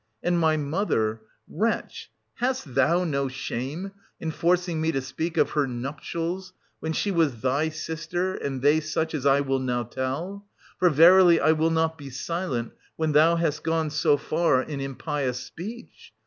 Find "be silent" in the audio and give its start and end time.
11.99-12.71